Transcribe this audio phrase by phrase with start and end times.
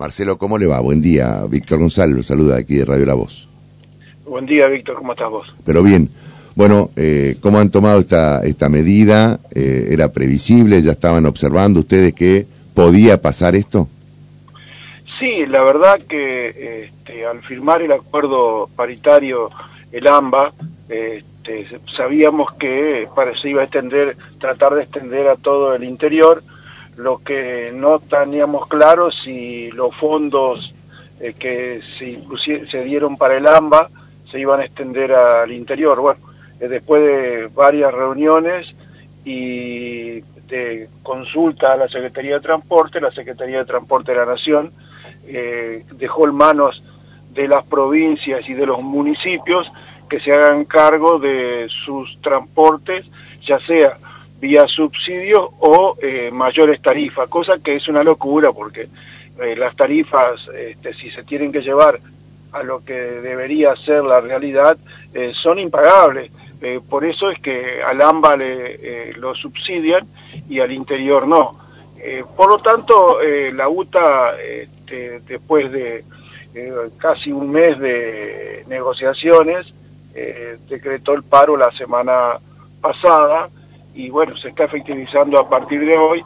[0.00, 0.80] Marcelo, ¿cómo le va?
[0.80, 1.44] Buen día.
[1.46, 3.46] Víctor González lo saluda aquí de Radio La Voz.
[4.24, 4.94] Buen día, Víctor.
[4.94, 5.54] ¿Cómo estás vos?
[5.66, 6.08] Pero bien.
[6.54, 9.40] Bueno, eh, ¿cómo han tomado esta, esta medida?
[9.54, 10.80] Eh, ¿Era previsible?
[10.80, 13.88] ¿Ya estaban observando ustedes que podía pasar esto?
[15.18, 19.50] Sí, la verdad que este, al firmar el acuerdo paritario,
[19.92, 20.54] el AMBA,
[20.88, 26.42] este, sabíamos que para, se iba a extender, tratar de extender a todo el interior,
[27.02, 30.74] lo que no teníamos claro si los fondos
[31.18, 33.88] eh, que se, dieron para el AMBA
[34.30, 35.98] se iban a extender al interior.
[36.00, 36.20] Bueno,
[36.60, 38.66] eh, después de varias reuniones
[39.24, 44.70] y de consulta a la Secretaría de Transporte, la Secretaría de Transporte de la Nación
[45.26, 46.82] eh, dejó en manos
[47.32, 49.70] de las provincias y de los municipios
[50.10, 53.06] que se hagan cargo de sus transportes,
[53.46, 53.96] ya sea
[54.40, 58.88] vía subsidios o eh, mayores tarifas, cosa que es una locura porque
[59.38, 62.00] eh, las tarifas, este, si se tienen que llevar
[62.52, 64.76] a lo que debería ser la realidad,
[65.14, 66.32] eh, son impagables.
[66.88, 70.06] por eso es que al AMBA le, lo subsidian
[70.48, 71.58] y al interior no.
[72.36, 73.18] por lo tanto,
[73.52, 76.04] la UTA, este, después de
[76.98, 79.72] casi un mes de negociaciones,
[80.68, 82.38] decretó el paro la semana
[82.82, 83.48] pasada,
[83.94, 86.24] y bueno, se está efectivizando a partir de hoy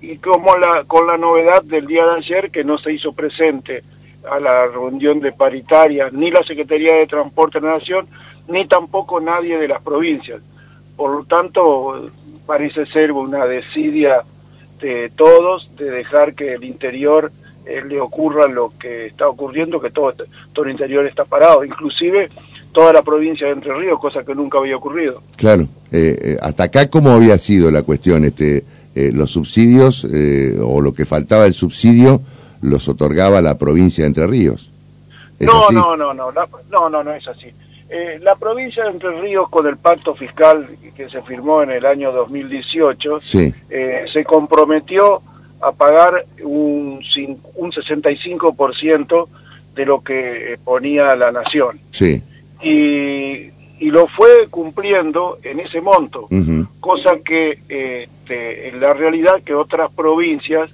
[0.00, 3.82] y como la, con la novedad del día de ayer que no se hizo presente
[4.30, 8.06] a la reunión de paritaria ni la Secretaría de Transporte de la Nación
[8.48, 10.40] ni tampoco nadie de las provincias.
[10.96, 12.10] Por lo tanto,
[12.46, 14.22] parece ser una desidia
[14.80, 17.32] de todos de dejar que el interior
[17.66, 20.14] eh, le ocurra lo que está ocurriendo, que todo,
[20.52, 21.64] todo el interior está parado.
[21.64, 22.28] Inclusive
[22.74, 25.22] toda la provincia de Entre Ríos, cosa que nunca había ocurrido.
[25.36, 25.62] Claro.
[25.90, 28.24] Eh, eh, hasta acá, ¿cómo había sido la cuestión?
[28.26, 32.20] Este, eh, los subsidios o lo que faltaba el subsidio
[32.60, 34.70] los otorgaba la provincia de Entre Ríos.
[35.40, 37.46] No, no, no, no, no, no, no es así.
[38.20, 42.12] la provincia de Entre Ríos, con el pacto fiscal que se firmó en el año
[42.12, 45.22] 2018, se comprometió
[45.60, 47.00] a pagar un,
[47.54, 49.28] un 65%
[49.74, 51.80] de lo que ponía la nación.
[51.90, 52.22] Sí
[52.64, 53.50] y,
[53.90, 56.26] lo fue cumpliendo en ese monto,
[56.80, 60.70] cosa que este, en la realidad que otras provincias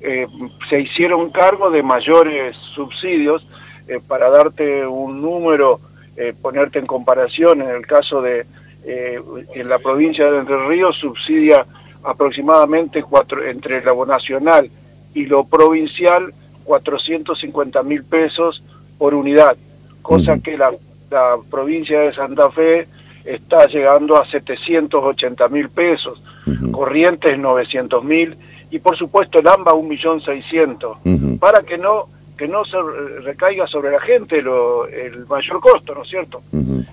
[0.00, 0.26] eh,
[0.68, 3.46] se hicieron cargo de mayores subsidios,
[3.88, 5.80] eh, para darte un número,
[6.16, 8.46] eh, ponerte en comparación, en el caso de
[8.88, 11.66] en la provincia de Entre Ríos subsidia
[12.04, 14.70] aproximadamente cuatro, entre lo nacional
[15.12, 16.32] y lo provincial
[16.62, 18.62] 450 mil pesos
[18.96, 19.56] por unidad,
[20.02, 20.72] cosa que la
[21.10, 22.86] la provincia de Santa Fe
[23.24, 26.22] está llegando a 780 mil pesos,
[26.70, 28.36] Corrientes 900 mil
[28.70, 32.06] y por supuesto el AMBA 1.600.000, para que no
[32.36, 32.76] que no se
[33.22, 36.42] recaiga sobre la gente lo, el mayor costo, ¿no es cierto?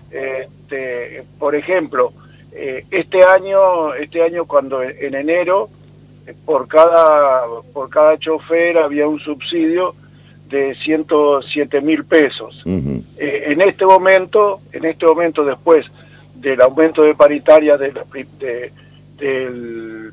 [0.10, 2.14] este, por ejemplo,
[2.54, 5.70] eh, este año este año cuando en enero
[6.28, 7.44] eh, por cada
[7.74, 9.96] por cada chofer había un subsidio
[10.54, 12.62] de 107 mil pesos.
[13.18, 15.88] Eh, en este momento, en este momento después
[16.36, 17.94] del aumento de paritaria del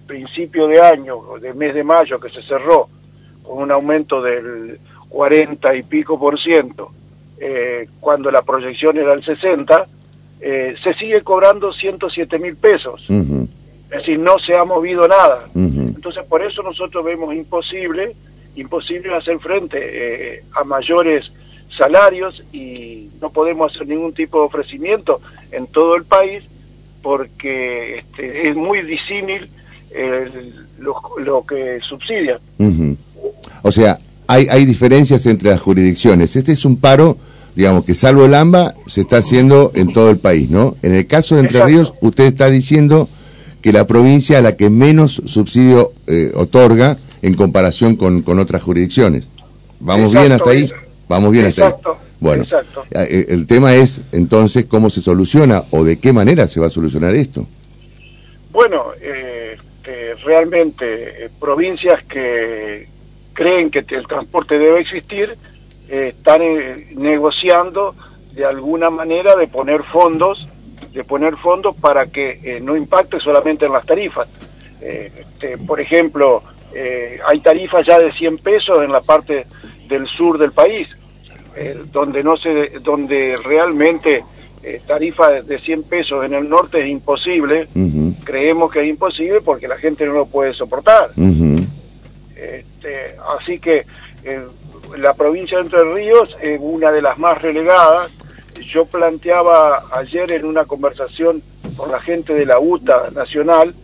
[0.07, 2.89] principio de año, del mes de mayo que se cerró,
[3.43, 4.81] con un aumento del
[5.11, 6.91] 40 y pico por ciento,
[7.39, 9.87] eh, cuando la proyección era el 60,
[10.41, 13.05] eh, se sigue cobrando 107 mil pesos.
[13.11, 15.49] Es decir, no se ha movido nada.
[15.55, 18.15] Entonces, por eso nosotros vemos imposible
[18.61, 21.31] imposible hacer frente eh, a mayores
[21.77, 26.43] salarios y no podemos hacer ningún tipo de ofrecimiento en todo el país
[27.03, 29.49] porque este, es muy disímil
[30.79, 32.39] lo, que subsidia.
[33.63, 36.37] O sea, hay, hay diferencias entre las jurisdicciones.
[36.37, 37.17] Este es un paro,
[37.57, 40.77] digamos, que salvo el AMBA, se está haciendo en todo el país, ¿no?
[40.83, 43.09] En el caso de Entre Ríos, usted está diciendo
[43.63, 48.63] que la provincia a la que menos subsidio eh, otorga en comparación con, con otras
[48.63, 49.27] jurisdicciones.
[49.81, 50.71] ¿Vamos bien hasta ahí?
[51.09, 51.75] Vamos bien hasta ahí.
[52.21, 52.45] Bueno,
[52.91, 56.71] eh, el tema es entonces cómo se soluciona o de qué manera se va a
[56.71, 57.47] solucionar esto.
[58.53, 59.57] Bueno, eh,
[60.23, 62.87] realmente eh, provincias que
[63.33, 65.37] creen que el transporte debe existir
[65.89, 66.43] están
[66.95, 67.95] negociando
[68.35, 70.47] de alguna manera de poner fondos,
[70.93, 74.29] de poner fondos para que no impacte solamente en las tarifas.
[74.81, 79.47] Este, por ejemplo, eh, hay tarifas ya de 100 pesos en la parte
[79.89, 80.89] del sur del país,
[81.57, 84.23] eh, donde no se, donde realmente
[84.63, 87.69] eh, tarifas de 100 pesos en el norte es imposible,
[88.25, 91.11] creemos que es imposible porque la gente no lo puede soportar.
[92.37, 93.85] este, así que
[94.97, 98.13] la provincia de Entre Ríos es una de las más relegadas.
[98.73, 101.43] Yo planteaba ayer en una conversación
[101.77, 103.75] con la gente de la UTA Nacional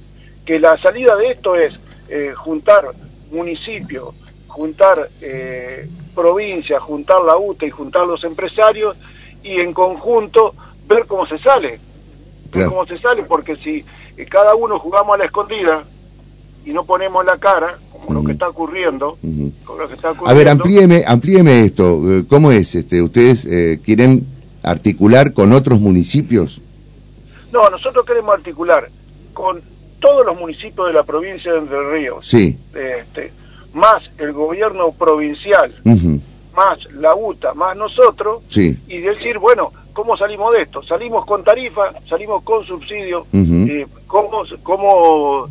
[0.44, 1.75] que la salida de esto es
[2.08, 2.87] eh, juntar
[3.31, 4.14] municipios,
[4.47, 8.97] juntar eh, provincias, juntar la UTA y juntar los empresarios
[9.43, 10.55] y en conjunto
[10.88, 11.79] ver cómo se sale.
[12.53, 13.85] Ver cómo se sale, porque si
[14.17, 15.85] eh, cada uno jugamos a la escondida
[16.64, 20.31] y no ponemos la cara, como lo que está ocurriendo, lo que está ocurriendo.
[20.31, 22.00] A ver, amplíeme, amplíeme esto.
[22.19, 22.75] Eh, ¿Cómo es?
[22.75, 24.26] este ¿Ustedes eh, quieren
[24.62, 26.61] articular con otros municipios?
[27.52, 28.88] No, nosotros queremos articular
[29.32, 29.61] con
[29.99, 32.27] todos los municipios de la provincia de Entre Ríos.
[32.27, 32.57] Sí.
[32.75, 33.33] Este,
[33.75, 35.73] más el gobierno provincial,
[36.55, 38.79] más la UTA, más nosotros, sí.
[38.89, 40.83] y decir, bueno, ¿cómo salimos de esto?
[40.83, 45.49] Salimos con tarifa, salimos con subsidio, eh, ¿cómo, ¿cómo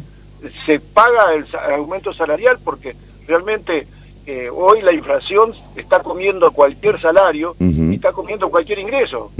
[0.66, 2.58] se paga el, aumento salarial?
[2.64, 2.96] Porque
[3.28, 3.88] realmente
[4.26, 9.32] eh, hoy la inflación está comiendo cualquier salario y está comiendo cualquier ingreso.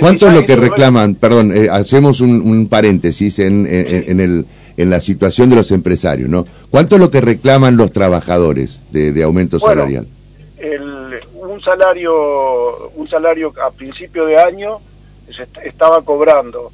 [0.00, 1.14] ¿Cuánto es lo que reclaman?
[1.14, 4.46] Perdón, eh, hacemos un, paréntesis en, en, el
[4.78, 6.46] en la situación de los empresarios, ¿no?
[6.70, 10.06] ¿Cuánto es lo que reclaman los trabajadores de, aumento salarial?
[10.56, 14.78] El, un salario un salario a principio de año
[15.30, 16.70] se estaba cobrando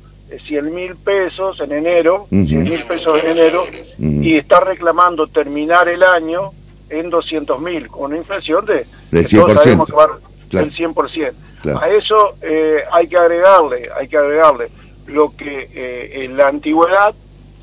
[0.47, 3.65] 100 eh, mil pesos en enero, 100 mil pesos en enero,
[3.99, 6.51] y está reclamando terminar el año
[6.91, 10.19] en 200 mil, con una inflación de, del 100%.
[10.51, 11.33] Del 100%.
[11.81, 14.69] A eso eh, hay que agregarle, hay que agregarle
[15.07, 17.15] lo que eh, en la antigüedad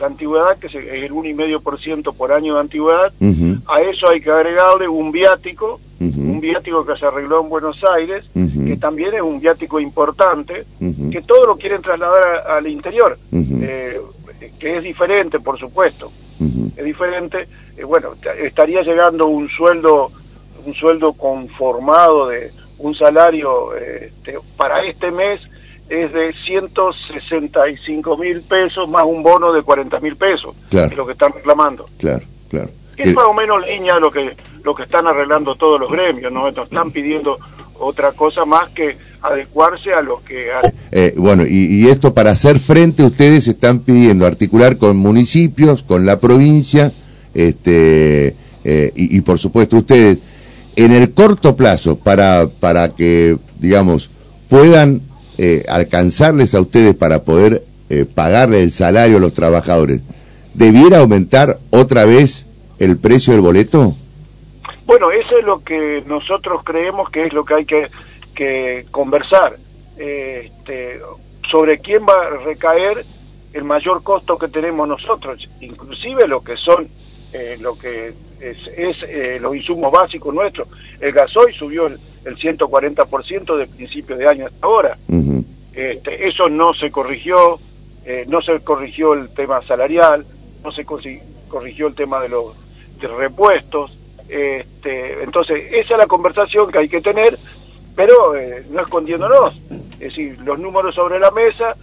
[0.01, 3.13] la antigüedad, que es el 1,5% por año de antigüedad.
[3.67, 8.25] A eso hay que agregarle un viático, un viático que se arregló en Buenos Aires,
[8.33, 10.65] que también es un viático importante,
[11.11, 14.01] que todo lo quieren trasladar al interior, eh,
[14.59, 16.11] que es diferente, por supuesto.
[16.75, 17.47] Es diferente.
[17.77, 18.09] Eh, bueno,
[18.41, 20.11] estaría llegando un sueldo,
[20.65, 22.51] un sueldo conformado de
[22.81, 25.39] un salario este, para este mes
[25.89, 30.87] es de 165 mil pesos más un bono de 40 mil pesos, claro.
[30.87, 31.87] es lo que están reclamando.
[31.97, 32.69] Claro, claro.
[32.95, 36.47] es más o menos línea lo que, lo que están arreglando todos los gremios, ¿no?
[36.47, 37.37] están pidiendo
[37.77, 40.49] otra cosa más que adecuarse a lo que...
[40.91, 46.19] Eh, bueno, y, esto para hacer frente ustedes están pidiendo articular con municipios, con la
[46.19, 46.93] provincia,
[47.33, 50.19] este eh, y, y por supuesto ustedes,
[50.75, 54.09] en el corto plazo, para, para que, digamos,
[54.49, 55.01] puedan
[55.37, 60.01] eh, alcanzarles a ustedes para poder eh, pagarle el salario a los trabajadores,
[60.53, 62.45] ¿debiera aumentar otra vez
[62.79, 63.95] el precio del boleto?
[64.85, 67.89] Bueno, eso es lo que nosotros creemos que es lo que hay que,
[68.35, 69.57] que conversar.
[69.97, 70.99] este,
[71.51, 73.05] sobre quién va a recaer
[73.53, 76.87] el mayor costo que tenemos nosotros, inclusive lo que son,
[77.33, 80.67] eh, lo que es, es los insumos básicos nuestros.
[80.99, 84.97] El gasoil subió el, el 140% de principio de año hasta ahora.
[85.73, 87.59] este, eso no se corrigió,
[88.05, 90.25] eh, no se corrigió el tema salarial,
[90.63, 92.55] no se corrigió el tema de los
[92.99, 93.97] de repuestos.
[94.29, 97.37] Este, entonces, esa es la conversación que hay que tener,
[97.95, 99.55] pero eh, no escondiéndonos.
[99.93, 101.75] Es decir, los números sobre la mesa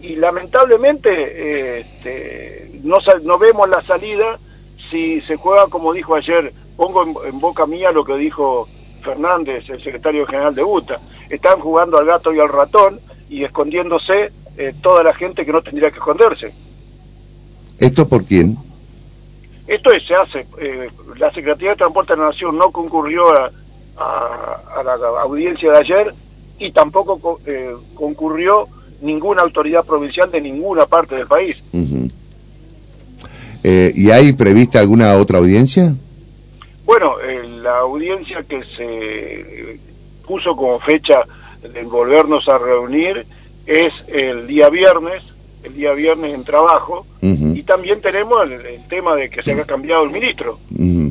[0.00, 4.38] y lamentablemente este, no, no vemos la salida
[4.92, 8.68] si se juega como dijo ayer, pongo en boca mía lo que dijo
[9.02, 11.00] Fernández, el secretario general de UTA.
[11.28, 15.62] Están jugando al gato y al ratón y escondiéndose eh, toda la gente que no
[15.62, 16.52] tendría que esconderse.
[17.78, 18.56] ¿Esto por quién?
[19.66, 20.46] Esto es, se hace.
[20.60, 23.50] Eh, la Secretaría de Transporte de la Nación no concurrió a,
[24.84, 26.14] la audiencia de ayer
[26.58, 28.66] y tampoco eh, concurrió
[29.00, 31.56] ninguna autoridad provincial de ninguna parte del país.
[33.64, 35.94] ¿Y hay prevista alguna otra audiencia?
[36.84, 39.78] Bueno, eh, la audiencia que se
[40.26, 41.22] puso como fecha
[41.62, 43.24] de volvernos a reunir
[43.66, 45.22] es el día viernes,
[45.62, 50.02] el día viernes en trabajo, y también tenemos el, tema de que se haya cambiado
[50.02, 50.58] el ministro,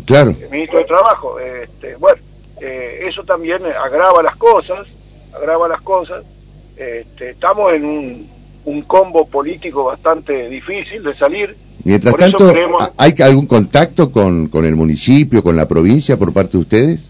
[0.06, 0.36] claro.
[0.40, 1.40] el ministro de Trabajo.
[1.40, 2.22] Este, bueno,
[2.60, 4.86] eh, eso también agrava las cosas,
[5.34, 6.26] agrava las cosas.
[6.76, 8.30] Este, estamos en un,
[8.66, 12.54] un combo político bastante difícil de salir, Mientras tanto,
[12.98, 17.10] ¿hay algún contacto con, con el municipio, con la provincia por parte de ustedes?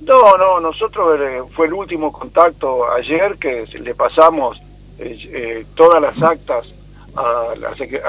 [0.00, 4.60] No, no, nosotros eh, fue el último contacto ayer que le pasamos
[4.98, 6.66] eh, eh, todas las actas
[7.14, 7.52] a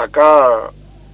[0.02, 0.72] acá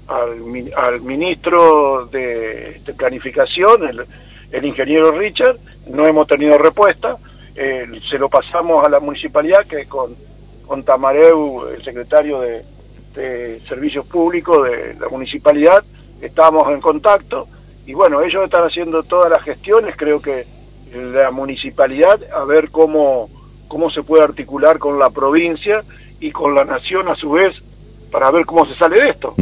[0.08, 4.08] al, al ministro de, planificación,
[4.52, 7.18] el, ingeniero Richard, no hemos tenido respuesta,
[7.56, 10.16] se lo pasamos a la municipalidad que con,
[10.66, 12.64] con Tamareu, el secretario de,
[13.16, 15.84] de Servicios Públicos de la municipalidad,
[16.22, 17.48] estábamos en contacto
[17.86, 20.46] y bueno, ellos están haciendo todas las gestiones, creo que
[20.94, 23.30] la municipalidad, a ver cómo,
[23.68, 25.84] cómo se puede articular con la provincia
[26.20, 27.56] y con la nación a su vez,
[28.12, 29.34] para ver cómo se sale de esto.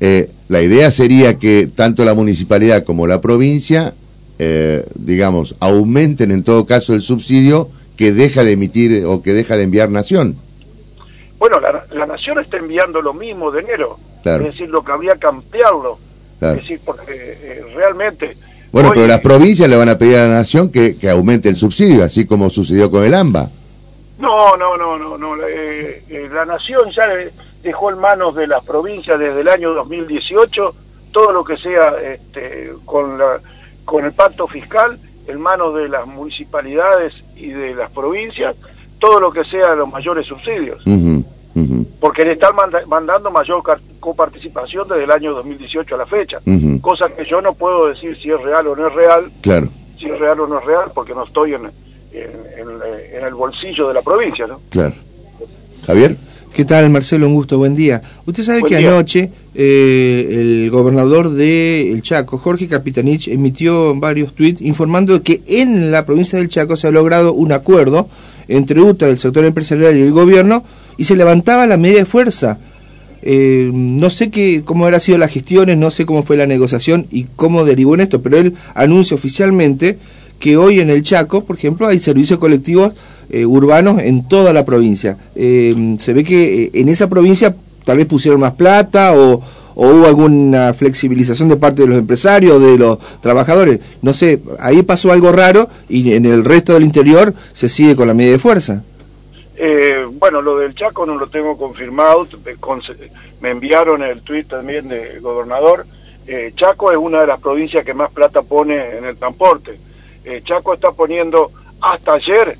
[0.00, 3.94] Eh, la idea sería que tanto la municipalidad como la provincia,
[4.38, 9.56] eh, digamos, aumenten en todo caso el subsidio que deja de emitir o que deja
[9.56, 10.36] de enviar Nación.
[11.42, 15.26] Bueno, la, Nación está enviando lo mismo de enero, es decir, lo que habría que
[15.26, 15.98] ampliarlo
[16.40, 18.36] es decir, porque eh, realmente...
[18.70, 21.56] Bueno, pero las provincias le van a pedir a la Nación que, que, aumente el
[21.56, 23.50] subsidio, así como sucedió con el AMBA.
[24.20, 25.34] No, no, no, no, no.
[25.44, 27.08] Eh, eh, la Nación ya
[27.60, 30.74] dejó en manos de las provincias desde el año 2018
[31.10, 33.40] todo lo que sea este, con, la,
[33.84, 34.96] con el pacto fiscal
[35.26, 38.54] en manos de las municipalidades y de las provincias,
[39.00, 40.80] todo lo que sea los mayores subsidios
[42.12, 42.52] porque le están
[42.88, 43.62] mandando mayor
[43.98, 46.40] coparticipación desde el año 2018 a la fecha,
[46.82, 49.70] cosa que yo no puedo decir si es real o no es real, claro.
[49.98, 51.70] si es real o no es real, porque no estoy en,
[52.12, 54.60] en, el bolsillo de la provincia, ¿no?
[54.68, 54.92] Claro.
[55.86, 56.18] Javier.
[56.52, 57.26] ¿Qué tal, Marcelo?
[57.26, 58.02] Un gusto, buen día.
[58.26, 64.60] Usted sabe que anoche eh, el gobernador de El Chaco, Jorge Capitanich, emitió varios tweets
[64.60, 68.06] informando que en la provincia del Chaco se ha logrado un acuerdo
[68.48, 70.62] entre UTA, el sector empresarial y el gobierno
[70.96, 72.58] y se levantaba la media fuerza.
[73.22, 77.06] Eh, no sé qué, cómo habrá sido las gestiones, no sé cómo fue la negociación
[77.10, 79.98] y cómo derivó en esto, pero él anuncia oficialmente
[80.40, 82.92] que hoy en el Chaco, por ejemplo, hay servicios colectivos
[83.30, 85.16] eh, urbanos en toda la provincia.
[85.36, 89.40] Eh, se ve que en esa provincia tal vez pusieron más plata o,
[89.74, 93.80] hubo alguna flexibilización de parte de los empresarios, de los trabajadores.
[94.02, 98.06] No sé, ahí pasó algo raro y en el resto del interior se sigue con
[98.06, 98.82] la media de fuerza.
[99.56, 102.26] Eh, bueno, lo del Chaco no lo tengo confirmado,
[103.40, 105.86] me enviaron el tuit también del gobernador.
[106.26, 109.78] Eh, Chaco es una de las provincias que más plata pone en el transporte.
[110.24, 112.56] Eh, Chaco está poniendo, hasta ayer,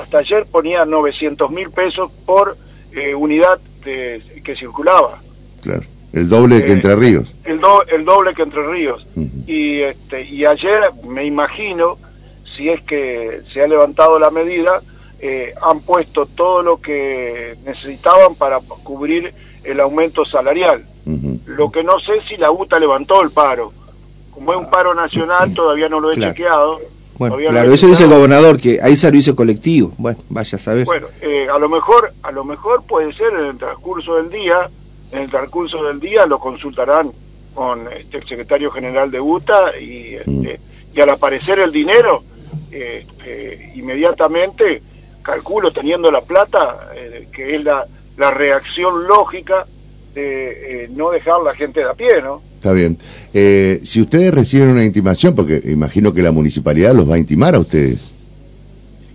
[0.00, 2.56] hasta ayer ponía 900 mil pesos por
[3.16, 5.18] unidad que circulaba.
[5.62, 5.82] Claro,
[6.12, 7.34] el doble que Entre Ríos.
[7.44, 9.06] El, el doble que Entre Ríos.
[9.46, 11.96] y, este, y ayer, me imagino,
[12.56, 14.82] si es que se ha levantado la medida,
[15.24, 20.84] eh, han puesto todo lo que necesitaban para cubrir el aumento salarial.
[21.46, 23.72] Lo que no sé si la UTA levantó el paro.
[24.32, 26.80] Como es un paro nacional, todavía no lo he chequeado.
[27.18, 29.92] Bueno, claro, eso dice el gobernador, que hay servicio colectivo.
[29.96, 30.84] Bueno, vaya a saber.
[30.86, 34.68] Bueno, eh, a lo mejor, a lo mejor puede ser en el transcurso del día,
[35.12, 37.12] en el transcurso del día lo consultarán
[37.54, 40.58] con este, el secretario general de UTA y, este,
[40.92, 42.24] y al aparecer el dinero,
[42.72, 44.82] este, inmediatamente
[45.22, 47.86] calculo teniendo la plata, eh, que es la,
[48.16, 49.66] la, reacción lógica
[50.14, 52.42] de eh, no dejar la gente de a pie, ¿no?
[52.56, 52.98] Está bien.
[53.32, 57.54] Eh, si ustedes reciben una intimación, porque imagino que la municipalidad los va a intimar
[57.54, 58.12] a ustedes.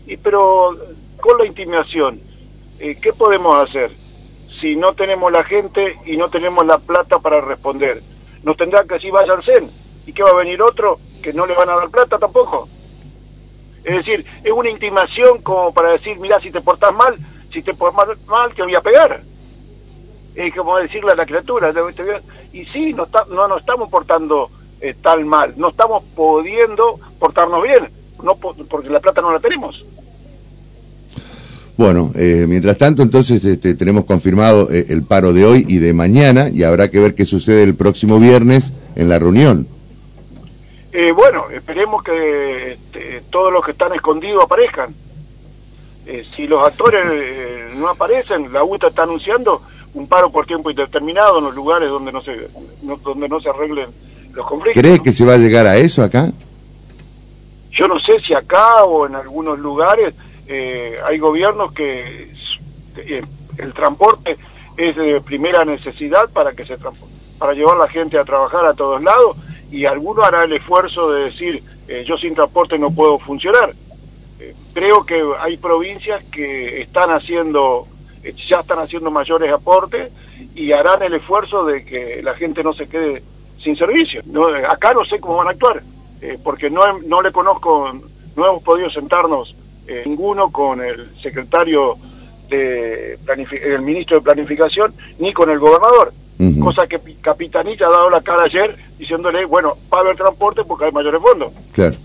[0.05, 0.75] Y pero
[1.21, 2.19] con la intimación,
[2.79, 3.91] ¿qué podemos hacer?
[4.59, 8.01] Si no tenemos la gente y no tenemos la plata para responder,
[8.43, 9.63] nos tendrán que decir váyanse.
[10.05, 12.67] ¿Y qué va a venir otro que no le van a dar plata tampoco?
[13.87, 17.15] Es decir, es una intimación como para decir, mira, si te portas mal,
[17.53, 19.21] si te portas mal, te voy a pegar.
[20.35, 21.71] Es como decirle a la criatura,
[22.51, 24.49] y sí, no, no nos estamos portando
[24.81, 27.87] eh, tal mal, no estamos pudiendo portarnos bien,
[28.21, 29.85] no porque la plata no la tenemos.
[31.77, 35.93] Bueno, eh, mientras tanto, entonces este, tenemos confirmado eh, el paro de hoy y de
[35.93, 39.65] mañana y habrá que ver qué sucede el próximo viernes en la reunión.
[40.99, 44.95] Eh, bueno, esperemos que este, todos los que están escondidos aparezcan.
[46.07, 49.61] Eh, si los actores eh, no aparecen, la UTA está anunciando
[49.93, 52.49] un paro por tiempo indeterminado en los lugares donde no se
[53.03, 53.91] donde no se arreglen
[54.33, 54.81] los conflictos.
[54.81, 56.31] ¿Crees que se va a llegar a eso acá?
[57.69, 60.15] Yo no sé si acá o en algunos lugares
[60.49, 62.33] hay gobiernos que
[63.59, 64.35] el transporte
[64.75, 66.75] es de primera necesidad para que se
[67.37, 69.37] para llevar la gente a trabajar a todos lados
[69.71, 73.73] y alguno hará el esfuerzo de decir eh, yo sin transporte no puedo funcionar.
[74.39, 77.87] Eh, creo que hay provincias que están haciendo,
[78.23, 80.11] eh, ya están haciendo mayores aportes
[80.53, 83.23] y harán el esfuerzo de que la gente no se quede
[83.61, 84.21] sin servicio.
[84.25, 85.81] No, acá no sé cómo van a actuar,
[86.43, 87.91] porque no, no le conozco,
[88.35, 89.55] no hemos podido sentarnos
[90.05, 91.95] ninguno con el secretario
[92.49, 93.17] de
[93.63, 96.11] el ministro de Planificación ni con el gobernador
[96.59, 100.85] cosa que Capitanilla ha dado la cara ayer diciéndole, bueno, va a haber transporte porque
[100.85, 101.53] hay mayores fondos.
[101.73, 101.95] Claro,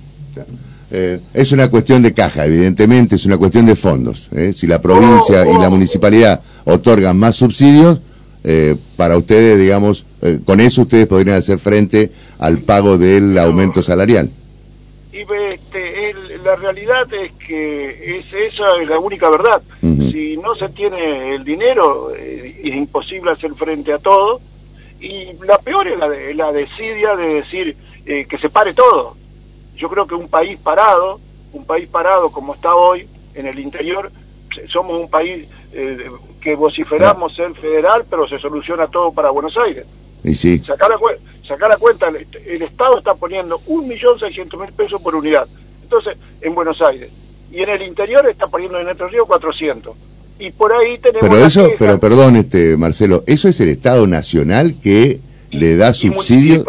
[0.90, 4.28] eh, es una cuestión de caja, evidentemente, es una cuestión de fondos.
[4.32, 4.52] ¿eh?
[4.52, 8.00] Si la provincia y la municipalidad otorgan más subsidios,
[8.44, 13.82] eh, para ustedes, digamos, eh, con eso ustedes podrían hacer frente al pago del aumento
[13.82, 14.30] salarial.
[15.12, 19.62] Y este, la realidad es que es, esa es la única verdad.
[19.80, 24.40] Si no se tiene el dinero, eh, es imposible hacer frente a todo.
[25.02, 29.16] Y la peor es la, de, la desidia de decir que se pare todo.
[29.76, 31.20] Yo creo que un país parado,
[31.52, 34.10] un país parado como está hoy en el interior,
[34.68, 39.86] somos un país eh, que vociferamos ser federal, pero se soluciona todo para Buenos Aires.
[40.24, 40.58] Y sí.
[40.60, 40.98] Sacar la,
[41.46, 45.46] sacar la cuenta, el, Estado está poniendo 1.600.000 pesos por unidad.
[45.82, 47.10] Entonces, en Buenos Aires.
[47.50, 49.96] Y en el interior está poniendo en Entre Ríos 400.
[50.42, 51.20] Y por ahí tenemos...
[51.20, 55.20] Pero eso, pero perdón, este Marcelo, ¿eso es el Estado Nacional que
[55.52, 56.64] le da subsidio?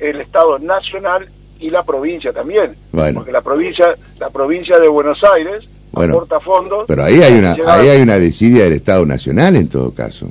[0.00, 1.28] El Estado Nacional
[1.60, 2.74] y la provincia también.
[2.90, 6.86] Porque la provincia, la provincia de Buenos Aires bueno, fondos.
[6.88, 10.28] Pero ahí hay una ahí hay una desidia del Estado Nacional en todo caso.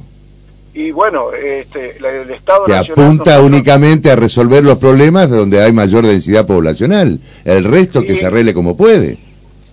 [0.73, 6.05] Y bueno, este, el Estado que apunta únicamente a resolver los problemas donde hay mayor
[6.05, 7.21] densidad poblacional.
[7.45, 9.17] El resto que se arregle como puede.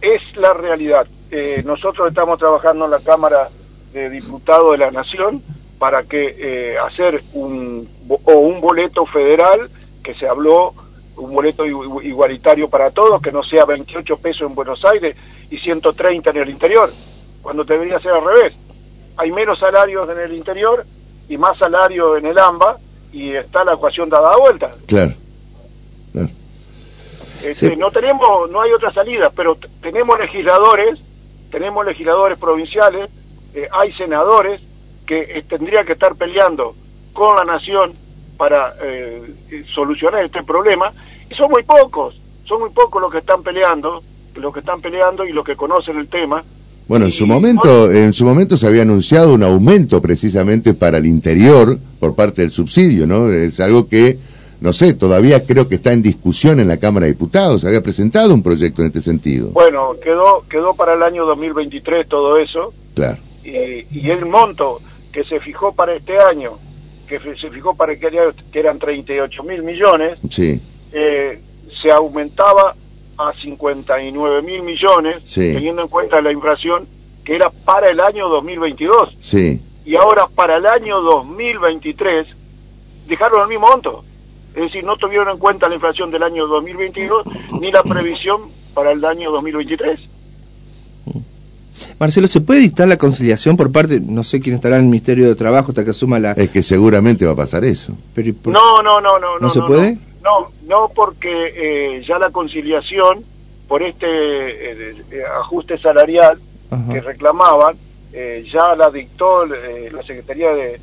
[0.00, 1.04] Es la realidad.
[1.30, 3.48] Eh, nosotros estamos trabajando en la Cámara
[3.92, 5.42] de Diputados de la Nación
[5.78, 9.68] para que eh, hacer un o un boleto federal
[10.02, 10.72] que se habló
[11.16, 15.16] un boleto igualitario para todos, que no sea 28 pesos en Buenos Aires
[15.50, 16.90] y 130 en el interior,
[17.42, 18.52] cuando debería ser al revés.
[19.16, 20.84] Hay menos salarios en el interior
[21.28, 22.76] y más salario en el AMBA
[23.12, 24.70] y está la ecuación dada vuelta.
[24.86, 25.12] Claro.
[27.42, 30.98] Este, no tenemos, no hay otra salida, pero tenemos legisladores,
[31.50, 33.10] tenemos legisladores provinciales,
[33.54, 34.60] eh, hay senadores
[35.06, 36.74] que eh, tendrían que estar peleando
[37.12, 37.92] con la nación
[38.36, 39.22] para eh,
[39.72, 40.92] solucionar este problema
[41.30, 44.02] y son muy pocos, son muy pocos los que están peleando,
[44.34, 46.44] los que están peleando y los que conocen el tema.
[46.88, 51.06] Bueno, en su momento, en su momento se había anunciado un aumento precisamente para el
[51.06, 53.28] interior por parte del subsidio, ¿no?
[53.32, 54.18] Es algo que,
[54.60, 57.60] no sé, todavía creo que está en discusión en la Cámara de Diputados.
[57.60, 59.50] Se había presentado un proyecto en este sentido.
[59.50, 62.72] Bueno, quedó, quedó para el año 2023 todo eso.
[62.94, 63.18] Claro.
[63.44, 64.80] Y, y el monto
[65.12, 66.58] que se fijó para este año,
[67.08, 68.10] que se fijó para que,
[68.52, 70.60] que eran 38 mil millones, sí.
[70.92, 71.40] Eh,
[71.80, 72.74] se aumentaba
[73.18, 76.86] a 59 mil millones, teniendo en cuenta la inflación,
[77.24, 79.16] que era para el año 2022.
[79.20, 79.60] Sí.
[79.84, 82.26] Y ahora para el año 2023
[83.08, 84.04] dejaron el mismo monto.
[84.56, 87.26] Es decir, no tuvieron en cuenta la inflación del año 2022
[87.60, 88.40] ni la previsión
[88.72, 90.00] para el año 2023.
[91.98, 95.28] Marcelo, ¿se puede dictar la conciliación por parte, no sé quién estará en el Ministerio
[95.28, 96.32] de Trabajo hasta que asuma la...
[96.32, 97.92] Es que seguramente va a pasar eso.
[98.14, 99.38] Pero, No, no, no, no.
[99.38, 99.98] ¿No, se puede?
[100.22, 103.24] No, no porque eh, ya la conciliación
[103.68, 106.40] por este eh, eh, ajuste salarial
[106.90, 107.76] que reclamaban,
[108.52, 110.80] ya la dictó la Secretaría de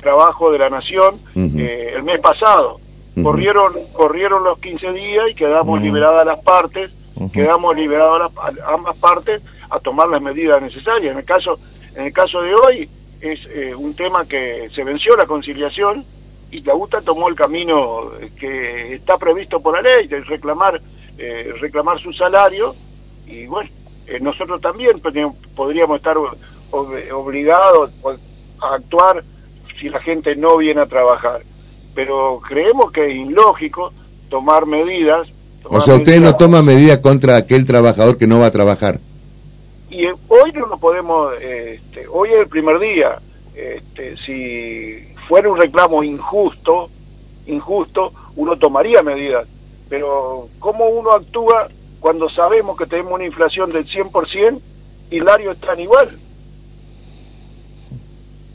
[0.00, 2.80] Trabajo de la Nación el mes pasado.
[3.22, 6.92] Corrieron corrieron los 15 días y quedamos liberadas las partes,
[7.32, 8.30] quedamos liberadas
[8.66, 11.12] ambas partes a tomar las medidas necesarias.
[11.12, 11.58] En el caso
[11.94, 13.40] en el caso de hoy es
[13.74, 16.04] un tema que se venció la conciliación
[16.50, 20.80] y la UTA tomó el camino que está previsto por la ley, de reclamar,
[21.18, 22.74] eh, reclamar su salario,
[23.26, 23.68] y bueno,
[24.06, 25.00] eh, nosotros también
[25.54, 26.16] podríamos estar
[26.70, 27.90] obligados
[28.60, 29.24] a actuar
[29.78, 31.42] si la gente no viene a trabajar,
[31.96, 33.90] pero creemos que es ilógico
[34.28, 35.26] tomar medidas.
[35.64, 39.00] o sea, usted no toma medidas contra aquel trabajador que no va a trabajar.
[39.90, 43.18] Y hoy no lo podemos, este, hoy es el primer día,
[43.54, 46.90] este, si fuera un reclamo injusto,
[47.46, 49.48] injusto, uno tomaría medidas.
[49.88, 54.60] Pero ¿cómo uno actúa cuando sabemos que tenemos una inflación del 100%
[55.10, 56.18] y Lario están igual?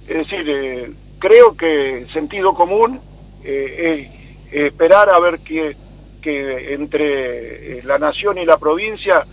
[0.08, 3.00] Es decir, eh, creo que sentido común
[3.44, 4.10] eh,
[4.52, 5.76] es esperar a ver que,
[6.22, 9.26] que entre eh, la nación y la provincia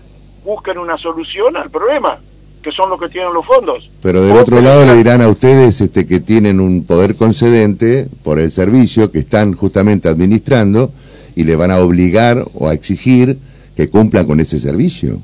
[0.44, 2.18] busquen una solución al problema
[2.62, 3.88] que son los que tienen los fondos.
[4.02, 8.38] Pero del otro lado le dirán a ustedes este, que tienen un poder concedente por
[8.38, 10.92] el servicio que están justamente administrando
[11.36, 13.38] y le van a obligar o a exigir
[13.76, 15.20] que cumplan con ese servicio.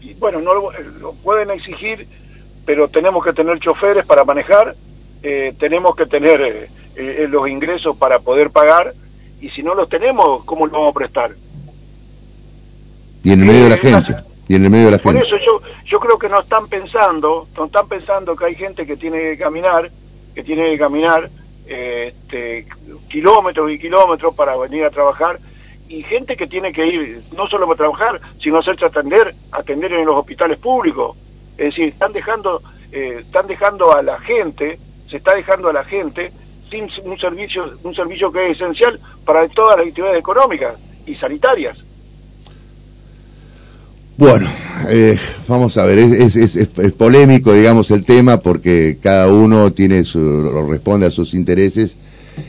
[0.00, 2.06] Y bueno, no lo, pueden exigir,
[2.64, 4.74] pero tenemos que tener choferes para manejar,
[5.22, 8.94] eh, tenemos que tener eh, eh, los ingresos para poder pagar,
[9.40, 11.30] y si no los tenemos, ¿cómo los vamos a prestar?
[13.22, 14.16] Y en el medio de la gente
[14.48, 15.18] y en el medio de la gente.
[15.18, 18.86] Por eso yo, yo creo que no están pensando, no están pensando que hay gente
[18.86, 19.90] que tiene que caminar,
[20.34, 21.28] que tiene que caminar
[21.66, 22.66] este,
[23.08, 25.40] kilómetros y kilómetros para venir a trabajar
[25.88, 30.06] y gente que tiene que ir no solo para trabajar, sino hacerse atender, atender en
[30.06, 31.16] los hospitales públicos.
[31.58, 34.78] Es decir, están dejando, eh, están dejando a la gente
[35.08, 36.32] se está dejando a la gente
[36.70, 40.74] sin un servicio, un servicio que es esencial para todas las actividades económicas
[41.06, 41.78] y sanitarias.
[44.18, 44.48] Bueno,
[44.88, 50.04] eh, vamos a ver, es, es, es, polémico, digamos, el tema porque cada uno tiene
[50.04, 51.98] su, responde a sus intereses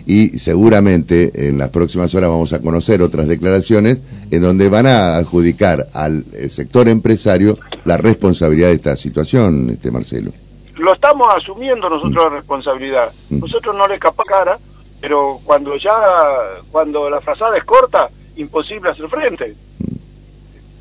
[0.05, 3.97] y seguramente en las próximas horas vamos a conocer otras declaraciones
[4.31, 9.91] en donde van a adjudicar al eh, sector empresario la responsabilidad de esta situación, este
[9.91, 10.31] Marcelo.
[10.77, 13.11] Lo estamos asumiendo nosotros la responsabilidad.
[13.29, 13.39] Mm.
[13.39, 14.59] Nosotros no le escapa cara,
[15.01, 15.93] pero cuando ya,
[16.71, 19.55] cuando la frazada es corta, imposible hacer frente.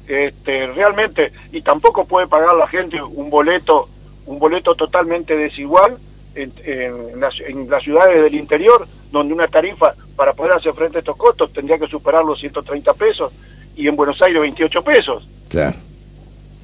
[0.07, 3.89] Este, realmente, y tampoco puede pagar la gente un boleto,
[4.27, 5.97] un boleto totalmente desigual
[6.35, 10.99] en, en, las, en, las, ciudades del interior, donde una tarifa para poder hacer frente
[10.99, 13.33] a estos costos tendría que superar los 130 pesos
[13.75, 15.29] y en Buenos Aires 28 pesos.
[15.49, 15.77] Claro.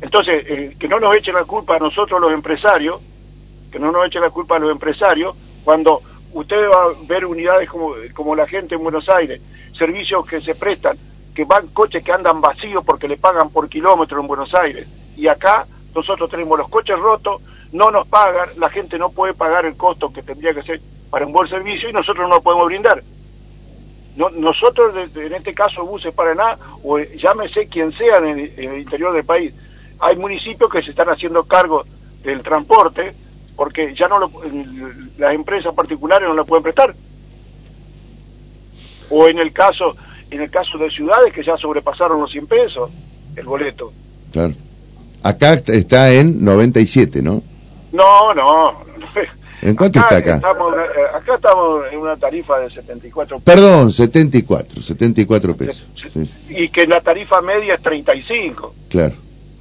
[0.01, 3.01] Entonces, eh, que no nos echen la culpa a nosotros los empresarios,
[3.73, 7.69] que no nos echen la culpa a los empresarios, cuando usted va a ver unidades
[7.69, 9.41] como, como la gente en Buenos Aires,
[9.77, 10.97] servicios que se prestan,
[11.35, 15.27] que van coches que andan vacíos porque le pagan por kilómetro en Buenos Aires, y
[15.27, 19.77] acá nosotros tenemos los coches rotos, no nos pagan, la gente no puede pagar el
[19.77, 20.81] costo que tendría que ser
[21.11, 23.03] para un buen servicio y nosotros no lo podemos brindar.
[24.17, 29.25] No, nosotros, en este caso, Buses Paraná, o llámese quien sea en el, interior del
[29.25, 29.55] país,
[30.01, 31.85] hay municipios que se están haciendo cargo
[32.23, 33.15] del transporte
[33.57, 34.31] porque ya no lo,
[35.19, 36.95] las empresas particulares no lo pueden prestar.
[39.11, 39.95] O en el caso
[40.31, 42.91] en el caso de ciudades que ya sobrepasaron los 100 pesos
[43.37, 43.93] el boleto.
[44.33, 44.55] Claro.
[45.23, 47.43] Acá está en 97, ¿no?
[47.93, 48.85] No, no.
[49.63, 50.37] ¿En cuánto está acá?
[50.37, 53.45] Estamos, eh, acá estamos en una tarifa de 74 pesos.
[53.45, 55.87] Perdón, 74, 74 pesos.
[56.49, 58.75] Y que la tarifa media es 35.
[58.89, 59.15] Claro.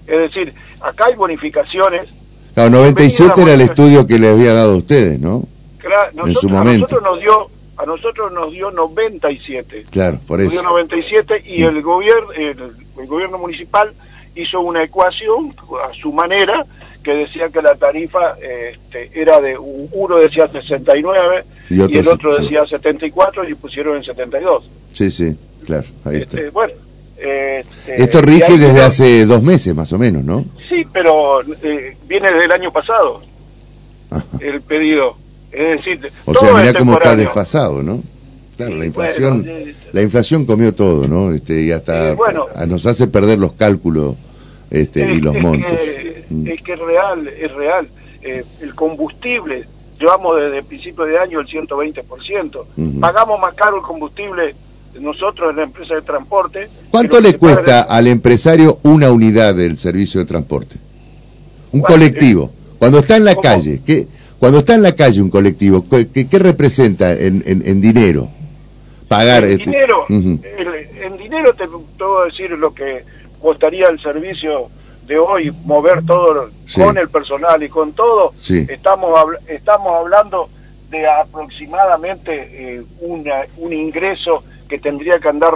[0.07, 2.07] Es decir, acá hay bonificaciones.
[2.69, 5.43] Claro, 97 era el estudio que le había dado a ustedes, ¿no?
[5.77, 6.85] Claro, en su momento.
[6.85, 7.47] A nosotros nos dio
[7.77, 9.85] a nosotros nos dio 97.
[9.89, 10.53] Claro, por eso.
[10.53, 12.57] Nos dio 97 y el gobierno el,
[12.99, 13.91] el gobierno municipal
[14.35, 16.65] hizo una ecuación a su manera
[17.03, 22.37] que decía que la tarifa este, era de, uno decía 69 y, y el otro
[22.37, 24.69] decía 74 y pusieron en 72.
[24.93, 26.37] Sí, sí, claro, ahí está.
[26.37, 26.73] Este, bueno,
[27.21, 30.43] este, Esto rige desde hace dos meses más o menos, ¿no?
[30.67, 33.21] Sí, pero eh, viene desde el año pasado
[34.39, 35.15] el pedido.
[35.51, 38.01] Es decir, o sea, mira cómo está desfasado, ¿no?
[38.57, 41.31] Claro, la inflación, eh, la inflación comió todo, ¿no?
[41.31, 42.15] Este, y hasta
[42.67, 44.15] nos hace perder los cálculos
[44.69, 45.73] este, y los montos.
[46.29, 46.47] Mm.
[46.47, 47.87] es que es real, es real.
[48.21, 49.65] Eh, el combustible,
[49.99, 52.99] llevamos desde el principio de año el 120%.
[52.99, 54.55] Pagamos más caro el combustible
[54.99, 56.69] nosotros en la empresa de transporte.
[56.89, 60.75] ¿Cuánto le cuesta al empresario una unidad del servicio de transporte?
[61.71, 62.51] Un colectivo.
[62.77, 64.07] Cuando está en la calle, ¿qué,
[64.39, 68.27] cuando está en la calle un colectivo, ¿qué, qué representa en, en, dinero?
[69.07, 69.43] Pagar.
[69.43, 69.65] En este...
[69.65, 73.03] dinero, en dinero te puedo decir lo que
[73.41, 74.69] costaría el servicio
[75.05, 80.49] de hoy mover todo con el personal y con todo, estamos, estamos hablando
[80.89, 85.53] de aproximadamente eh, un ingreso que tendría que andar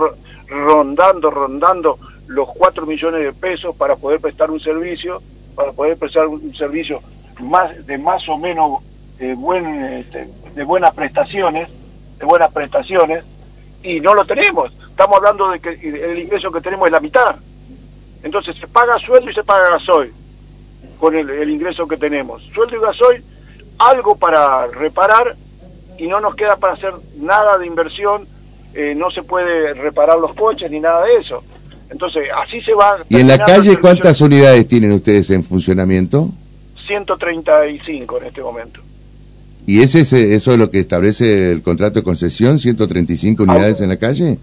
[0.50, 1.98] rondando, rondando
[2.28, 5.22] los 4 millones de pesos para poder prestar un servicio,
[5.56, 7.02] para poder prestar un servicio
[7.40, 8.84] más de más o menos
[9.20, 11.70] eh, buen, este, de buenas prestaciones,
[12.20, 13.24] de buenas prestaciones,
[13.84, 14.74] y no lo tenemos.
[14.90, 17.38] Estamos hablando de que el ingreso que tenemos es la mitad.
[18.22, 20.12] Entonces se paga sueldo y se paga gasoil
[21.00, 22.44] con el, ingreso que tenemos.
[22.54, 23.24] Sueldo y gasoil,
[23.78, 25.38] algo para reparar
[25.98, 28.28] y no nos queda para hacer nada de inversión,
[28.76, 31.44] eh, no se puede reparar los coches ni nada de eso.
[31.90, 32.98] Entonces, así se va...
[33.10, 36.30] ¿Y en la calle cuántas unidades tienen ustedes en funcionamiento?
[36.88, 38.82] 135 en este momento.
[39.68, 43.98] ¿Y ese, eso es lo que establece el contrato de concesión, 135 unidades en la
[43.98, 44.38] calle?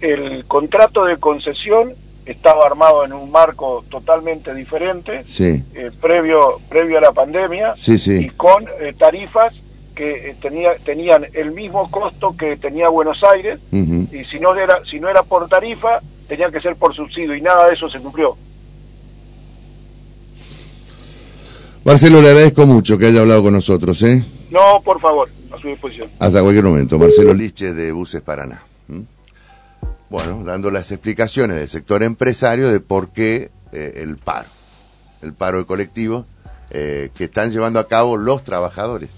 [0.00, 1.92] El contrato de concesión
[2.26, 8.64] estaba armado en un marco totalmente diferente, eh, previo, previo a la pandemia, y con
[8.80, 9.54] eh, tarifas
[9.94, 14.84] que eh, tenía, tenían el mismo costo que tenía Buenos Aires, y si no, era,
[14.84, 17.98] si no era por tarifa, tenía que ser por subsidio, y nada de eso se
[17.98, 18.36] cumplió.
[21.84, 24.22] Marcelo, le agradezco mucho que haya hablado con nosotros, ¿eh?
[24.50, 26.08] No, por favor, a su disposición.
[26.18, 26.98] Hasta cualquier momento.
[26.98, 28.62] Marcelo Liche de Buses Paraná
[30.10, 34.48] bueno, dando las explicaciones del sector empresario de por qué eh, el paro,
[35.22, 36.26] el paro de colectivo
[36.70, 39.10] eh, que están llevando a cabo los trabajadores.